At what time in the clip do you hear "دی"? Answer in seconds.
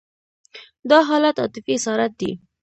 2.19-2.31